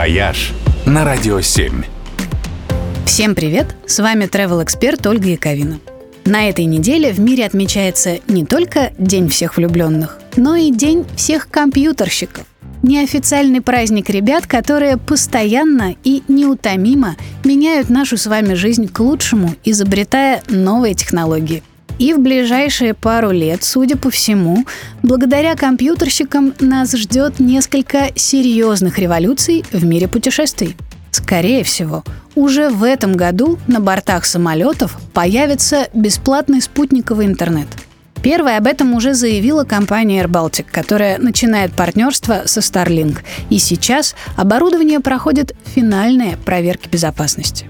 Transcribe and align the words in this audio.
«Вояж» 0.00 0.52
на 0.86 1.04
Радио 1.04 1.42
7. 1.42 1.82
Всем 3.04 3.34
привет! 3.34 3.76
С 3.86 3.98
вами 3.98 4.24
travel 4.24 4.64
эксперт 4.64 5.06
Ольга 5.06 5.28
Яковина. 5.28 5.78
На 6.24 6.48
этой 6.48 6.64
неделе 6.64 7.12
в 7.12 7.20
мире 7.20 7.44
отмечается 7.44 8.20
не 8.26 8.46
только 8.46 8.94
День 8.96 9.28
всех 9.28 9.58
влюбленных, 9.58 10.18
но 10.36 10.56
и 10.56 10.70
День 10.70 11.04
всех 11.16 11.50
компьютерщиков. 11.50 12.46
Неофициальный 12.82 13.60
праздник 13.60 14.08
ребят, 14.08 14.46
которые 14.46 14.96
постоянно 14.96 15.94
и 16.02 16.22
неутомимо 16.28 17.16
меняют 17.44 17.90
нашу 17.90 18.16
с 18.16 18.24
вами 18.24 18.54
жизнь 18.54 18.88
к 18.88 19.00
лучшему, 19.00 19.54
изобретая 19.64 20.42
новые 20.48 20.94
технологии. 20.94 21.62
И 22.00 22.14
в 22.14 22.18
ближайшие 22.18 22.94
пару 22.94 23.30
лет, 23.30 23.62
судя 23.62 23.94
по 23.94 24.08
всему, 24.10 24.64
благодаря 25.02 25.54
компьютерщикам 25.54 26.54
нас 26.58 26.92
ждет 26.92 27.40
несколько 27.40 28.08
серьезных 28.14 28.98
революций 28.98 29.66
в 29.70 29.84
мире 29.84 30.08
путешествий. 30.08 30.76
Скорее 31.10 31.62
всего, 31.62 32.02
уже 32.34 32.70
в 32.70 32.84
этом 32.84 33.12
году 33.12 33.58
на 33.66 33.80
бортах 33.80 34.24
самолетов 34.24 34.98
появится 35.12 35.88
бесплатный 35.92 36.62
спутниковый 36.62 37.26
интернет. 37.26 37.68
Первая 38.22 38.56
об 38.56 38.66
этом 38.66 38.94
уже 38.94 39.12
заявила 39.12 39.64
компания 39.64 40.22
Air 40.22 40.28
Baltic, 40.28 40.66
которая 40.72 41.18
начинает 41.18 41.74
партнерство 41.74 42.44
со 42.46 42.60
Starlink. 42.60 43.18
И 43.50 43.58
сейчас 43.58 44.14
оборудование 44.36 45.00
проходит 45.00 45.54
финальные 45.74 46.38
проверки 46.38 46.88
безопасности. 46.88 47.66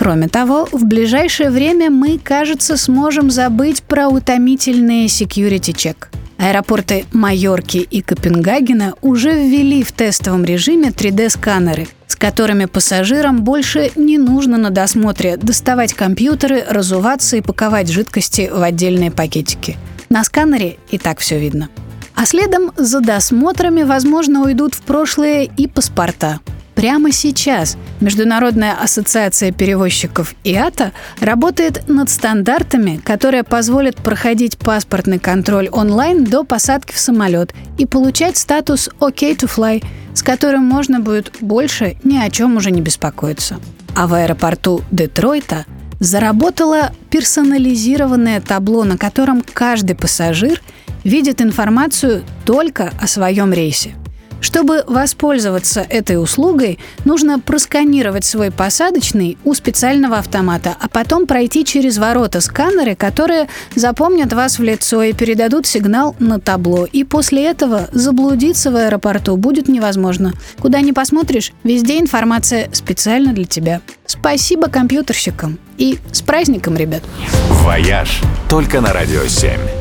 Кроме 0.00 0.28
того, 0.28 0.66
в 0.72 0.86
ближайшее 0.86 1.50
время 1.50 1.90
мы, 1.90 2.18
кажется, 2.18 2.78
сможем 2.78 3.30
забыть 3.30 3.82
про 3.82 4.08
утомительные 4.08 5.08
security 5.08 5.74
check. 5.74 6.06
Аэропорты 6.38 7.04
Майорки 7.12 7.76
и 7.76 8.00
Копенгагена 8.00 8.94
уже 9.02 9.30
ввели 9.32 9.82
в 9.82 9.92
тестовом 9.92 10.46
режиме 10.46 10.88
3D-сканеры, 10.88 11.86
с 12.06 12.16
которыми 12.16 12.64
пассажирам 12.64 13.44
больше 13.44 13.90
не 13.94 14.16
нужно 14.16 14.56
на 14.56 14.70
досмотре 14.70 15.36
доставать 15.36 15.92
компьютеры, 15.92 16.64
разуваться 16.66 17.36
и 17.36 17.42
паковать 17.42 17.90
жидкости 17.90 18.50
в 18.50 18.62
отдельные 18.62 19.10
пакетики. 19.10 19.76
На 20.08 20.24
сканере 20.24 20.78
и 20.90 20.96
так 20.96 21.18
все 21.18 21.38
видно. 21.38 21.68
А 22.14 22.24
следом 22.24 22.72
за 22.74 23.02
досмотрами, 23.02 23.82
возможно, 23.82 24.44
уйдут 24.44 24.72
в 24.72 24.80
прошлое 24.80 25.42
и 25.58 25.66
паспорта. 25.66 26.40
Прямо 26.80 27.12
сейчас 27.12 27.76
Международная 28.00 28.72
ассоциация 28.72 29.52
перевозчиков 29.52 30.34
ИАТА 30.44 30.92
работает 31.20 31.86
над 31.90 32.08
стандартами, 32.08 32.96
которые 33.04 33.44
позволят 33.44 33.96
проходить 33.96 34.56
паспортный 34.56 35.18
контроль 35.18 35.68
онлайн 35.68 36.24
до 36.24 36.42
посадки 36.42 36.94
в 36.94 36.98
самолет 36.98 37.54
и 37.76 37.84
получать 37.84 38.38
статус 38.38 38.88
«OK 38.98 39.36
to 39.36 39.46
fly», 39.46 39.84
с 40.14 40.22
которым 40.22 40.64
можно 40.64 41.00
будет 41.00 41.30
больше 41.42 41.98
ни 42.02 42.16
о 42.16 42.30
чем 42.30 42.56
уже 42.56 42.70
не 42.70 42.80
беспокоиться. 42.80 43.60
А 43.94 44.06
в 44.06 44.14
аэропорту 44.14 44.80
Детройта 44.90 45.66
заработало 45.98 46.92
персонализированное 47.10 48.40
табло, 48.40 48.84
на 48.84 48.96
котором 48.96 49.42
каждый 49.42 49.96
пассажир 49.96 50.62
видит 51.04 51.42
информацию 51.42 52.22
только 52.46 52.90
о 52.98 53.06
своем 53.06 53.52
рейсе. 53.52 53.99
Чтобы 54.40 54.84
воспользоваться 54.86 55.86
этой 55.88 56.20
услугой, 56.22 56.78
нужно 57.04 57.38
просканировать 57.38 58.24
свой 58.24 58.50
посадочный 58.50 59.38
у 59.44 59.54
специального 59.54 60.18
автомата, 60.18 60.76
а 60.80 60.88
потом 60.88 61.26
пройти 61.26 61.64
через 61.64 61.98
ворота 61.98 62.40
сканеры, 62.40 62.94
которые 62.94 63.48
запомнят 63.74 64.32
вас 64.32 64.58
в 64.58 64.62
лицо 64.62 65.02
и 65.02 65.12
передадут 65.12 65.66
сигнал 65.66 66.16
на 66.18 66.40
табло. 66.40 66.86
И 66.90 67.04
после 67.04 67.44
этого 67.46 67.88
заблудиться 67.92 68.70
в 68.70 68.76
аэропорту 68.76 69.36
будет 69.36 69.68
невозможно. 69.68 70.32
Куда 70.58 70.80
ни 70.80 70.92
посмотришь, 70.92 71.52
везде 71.64 71.98
информация 72.00 72.70
специально 72.72 73.32
для 73.32 73.44
тебя. 73.44 73.80
Спасибо 74.06 74.68
компьютерщикам 74.68 75.58
и 75.78 75.98
с 76.12 76.20
праздником, 76.22 76.76
ребят! 76.76 77.02
«Вояж» 77.48 78.20
только 78.48 78.80
на 78.80 78.92
Радио 78.92 79.26
7. 79.26 79.79